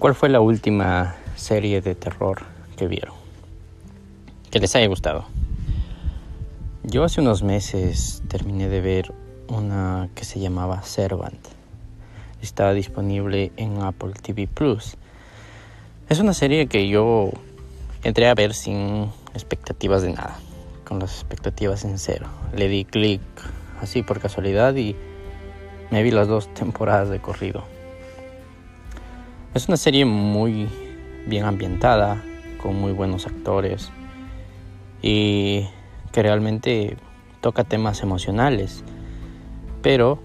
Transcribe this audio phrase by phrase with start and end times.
[0.00, 2.40] ¿Cuál fue la última serie de terror
[2.78, 3.14] que vieron?
[4.50, 5.26] Que les haya gustado.
[6.82, 9.12] Yo hace unos meses terminé de ver
[9.48, 11.46] una que se llamaba Servant.
[12.40, 14.96] Estaba disponible en Apple TV Plus.
[16.08, 17.32] Es una serie que yo
[18.02, 20.38] entré a ver sin expectativas de nada,
[20.86, 22.26] con las expectativas en cero.
[22.56, 23.20] Le di clic
[23.82, 24.96] así por casualidad y
[25.90, 27.64] me vi las dos temporadas de corrido.
[29.52, 30.68] Es una serie muy
[31.26, 32.22] bien ambientada,
[32.62, 33.90] con muy buenos actores
[35.02, 35.66] y
[36.12, 36.96] que realmente
[37.40, 38.84] toca temas emocionales,
[39.82, 40.20] pero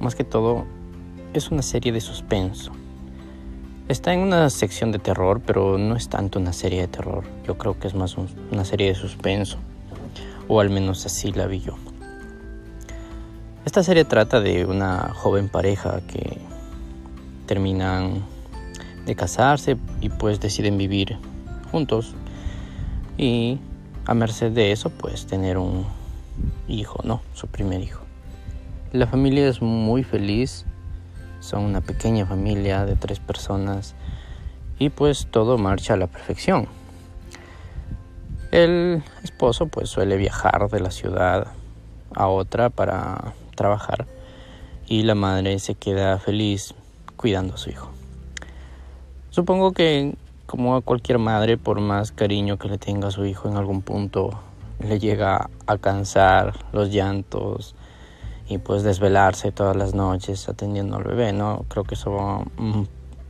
[0.00, 0.64] más que todo
[1.32, 2.72] es una serie de suspenso.
[3.86, 7.22] Está en una sección de terror, pero no es tanto una serie de terror.
[7.46, 8.16] Yo creo que es más
[8.50, 9.58] una serie de suspenso,
[10.48, 11.76] o al menos así la vi yo.
[13.64, 16.38] Esta serie trata de una joven pareja que
[17.46, 18.24] terminan
[19.06, 21.18] de casarse y pues deciden vivir
[21.70, 22.14] juntos
[23.16, 23.58] y
[24.06, 25.86] a merced de eso pues tener un
[26.68, 27.20] hijo, ¿no?
[27.34, 28.00] Su primer hijo.
[28.92, 30.64] La familia es muy feliz,
[31.40, 33.94] son una pequeña familia de tres personas
[34.78, 36.66] y pues todo marcha a la perfección.
[38.50, 41.48] El esposo pues suele viajar de la ciudad
[42.14, 44.06] a otra para trabajar
[44.86, 46.74] y la madre se queda feliz
[47.16, 47.99] cuidando a su hijo.
[49.30, 50.14] Supongo que
[50.46, 53.82] como a cualquier madre, por más cariño que le tenga a su hijo en algún
[53.82, 54.30] punto,
[54.80, 57.76] le llega a cansar los llantos
[58.48, 61.64] y pues desvelarse todas las noches atendiendo al bebé, ¿no?
[61.68, 62.82] Creo que eso, mm,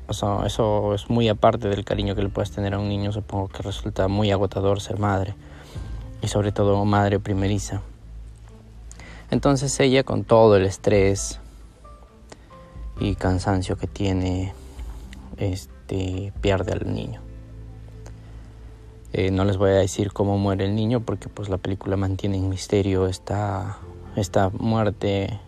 [0.08, 3.48] eso, eso es muy aparte del cariño que le puedes tener a un niño, supongo
[3.48, 5.34] que resulta muy agotador ser madre
[6.22, 7.82] y sobre todo madre primeriza.
[9.30, 11.38] Entonces ella con todo el estrés
[12.98, 14.54] y cansancio que tiene,
[15.40, 17.20] este, pierde al niño.
[19.12, 22.36] Eh, no les voy a decir cómo muere el niño porque pues la película mantiene
[22.36, 23.78] en misterio esta,
[24.14, 25.40] esta muerte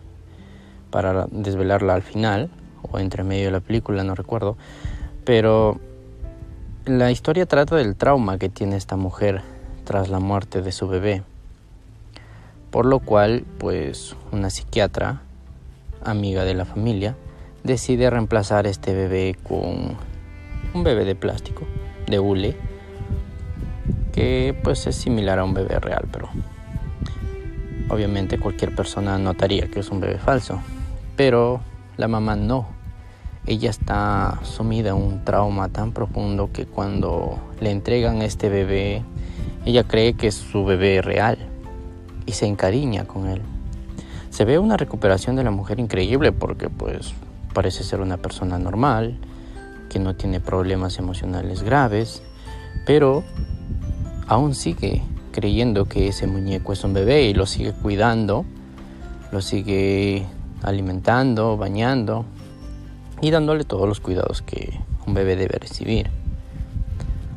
[0.91, 2.49] para desvelarla al final
[2.91, 4.57] o entre medio de la película, no recuerdo.
[5.23, 5.79] Pero
[6.85, 9.41] la historia trata del trauma que tiene esta mujer
[9.85, 11.23] tras la muerte de su bebé.
[12.69, 15.21] Por lo cual, pues una psiquiatra,
[16.03, 17.15] amiga de la familia,
[17.63, 19.97] decide reemplazar este bebé con
[20.73, 21.65] un bebé de plástico,
[22.07, 22.57] de hule,
[24.11, 26.29] que pues es similar a un bebé real, pero
[27.89, 30.59] obviamente cualquier persona notaría que es un bebé falso.
[31.15, 31.61] Pero
[31.97, 32.67] la mamá no.
[33.45, 39.03] Ella está sumida en un trauma tan profundo que cuando le entregan este bebé,
[39.65, 41.37] ella cree que es su bebé real
[42.25, 43.41] y se encariña con él.
[44.29, 47.13] Se ve una recuperación de la mujer increíble porque pues
[47.53, 49.17] parece ser una persona normal,
[49.89, 52.23] que no tiene problemas emocionales graves,
[52.85, 53.23] pero
[54.27, 58.45] aún sigue creyendo que ese muñeco es un bebé y lo sigue cuidando,
[59.31, 60.25] lo sigue
[60.61, 62.25] alimentando, bañando
[63.21, 66.09] y dándole todos los cuidados que un bebé debe recibir.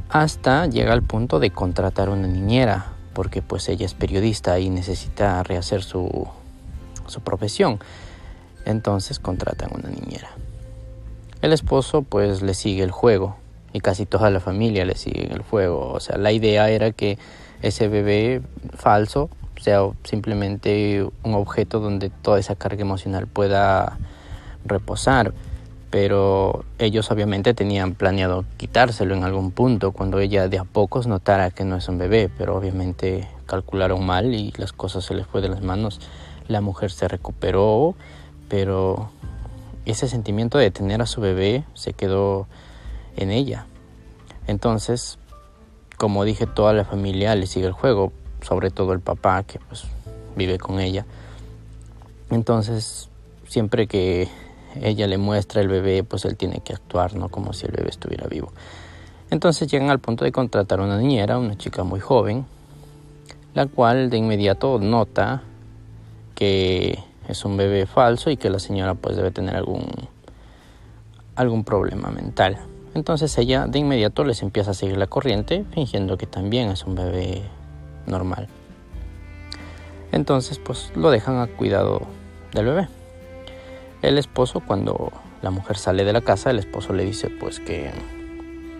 [0.08, 5.42] Hasta llega al punto de contratar una niñera, porque pues ella es periodista y necesita
[5.42, 6.28] rehacer su,
[7.06, 7.80] su profesión.
[8.66, 10.28] Entonces contratan una niñera.
[11.40, 13.36] El esposo pues le sigue el juego
[13.72, 15.92] y casi toda la familia le sigue el juego.
[15.92, 17.18] O sea, la idea era que
[17.62, 18.42] ese bebé
[18.74, 23.98] falso sea simplemente un objeto donde toda esa carga emocional pueda
[24.64, 25.32] reposar.
[25.90, 31.50] Pero ellos obviamente tenían planeado quitárselo en algún punto cuando ella de a pocos notara
[31.50, 35.40] que no es un bebé, pero obviamente calcularon mal y las cosas se les fue
[35.40, 36.00] de las manos.
[36.48, 37.94] La mujer se recuperó,
[38.48, 39.10] pero
[39.84, 42.46] ese sentimiento de tener a su bebé se quedó
[43.16, 43.66] en ella.
[44.46, 45.18] Entonces,
[45.96, 48.12] como dije, toda la familia le sigue el juego,
[48.42, 49.84] sobre todo el papá que pues
[50.36, 51.06] vive con ella.
[52.30, 53.08] Entonces,
[53.48, 54.28] siempre que
[54.80, 57.28] ella le muestra el bebé, pues él tiene que actuar, ¿no?
[57.28, 58.52] Como si el bebé estuviera vivo.
[59.30, 62.46] Entonces llegan al punto de contratar una niñera, una chica muy joven,
[63.54, 65.42] la cual de inmediato nota
[66.34, 69.84] que es un bebé falso y que la señora pues debe tener algún
[71.34, 72.58] algún problema mental.
[72.94, 76.94] Entonces ella de inmediato les empieza a seguir la corriente fingiendo que también es un
[76.94, 77.42] bebé
[78.06, 78.48] normal.
[80.12, 82.02] Entonces pues lo dejan a cuidado
[82.54, 82.88] del bebé.
[84.02, 85.12] El esposo cuando
[85.42, 87.90] la mujer sale de la casa, el esposo le dice pues que,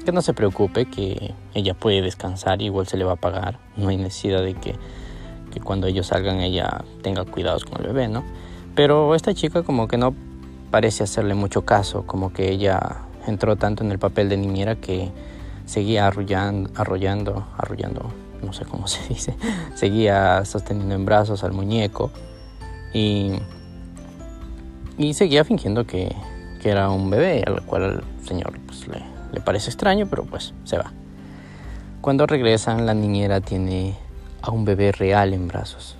[0.04, 3.88] que no se preocupe, que ella puede descansar, igual se le va a pagar, no
[3.88, 4.76] hay necesidad de que
[5.56, 8.22] que cuando ellos salgan ella tenga cuidados con el bebé, ¿no?
[8.74, 10.14] Pero esta chica como que no
[10.70, 15.10] parece hacerle mucho caso, como que ella entró tanto en el papel de niñera que
[15.64, 18.10] seguía arrullando, arrollando, arrullando,
[18.42, 19.34] no sé cómo se dice,
[19.74, 22.10] seguía sosteniendo en brazos al muñeco
[22.92, 23.32] y,
[24.98, 26.14] y seguía fingiendo que,
[26.60, 29.02] que era un bebé, al cual el señor pues, le,
[29.32, 30.92] le parece extraño, pero pues se va.
[32.02, 33.96] Cuando regresan, la niñera tiene
[34.46, 35.96] a un bebé real en brazos.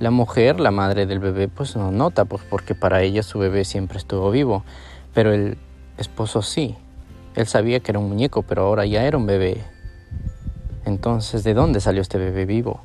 [0.00, 3.64] La mujer, la madre del bebé, pues no nota, pues porque para ella su bebé
[3.64, 4.64] siempre estuvo vivo,
[5.12, 5.58] pero el
[5.98, 6.76] esposo sí.
[7.34, 9.62] Él sabía que era un muñeco, pero ahora ya era un bebé.
[10.84, 12.80] Entonces, ¿de dónde salió este bebé vivo?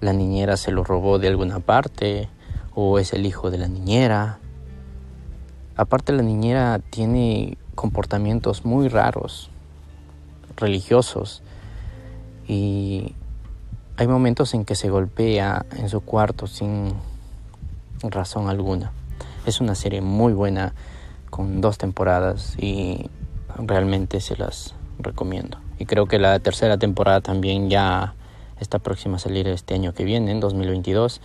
[0.00, 2.28] ¿La niñera se lo robó de alguna parte?
[2.74, 4.38] ¿O es el hijo de la niñera?
[5.76, 9.50] Aparte, la niñera tiene comportamientos muy raros,
[10.56, 11.42] religiosos,
[12.48, 13.14] y
[13.98, 16.94] hay momentos en que se golpea en su cuarto sin
[18.00, 18.92] razón alguna.
[19.44, 20.72] Es una serie muy buena
[21.30, 23.10] con dos temporadas y
[23.56, 25.58] realmente se las recomiendo.
[25.80, 28.14] Y creo que la tercera temporada también ya
[28.60, 31.20] está próxima a salir este año que viene, en 2022.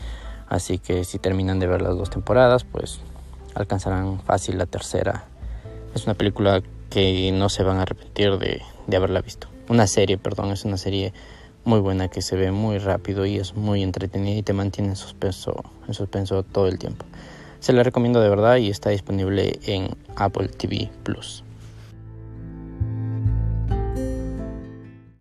[0.50, 3.02] Así que si terminan de ver las dos temporadas, pues
[3.54, 5.26] alcanzarán fácil la tercera.
[5.94, 9.48] Es una película que no se van a arrepentir de, de haberla visto.
[9.70, 11.14] Una serie, perdón, es una serie
[11.66, 14.96] muy buena que se ve muy rápido y es muy entretenida y te mantiene en
[14.96, 17.06] suspenso, en suspenso todo el tiempo.
[17.60, 21.44] Se la recomiendo de verdad y está disponible en Apple TV Plus.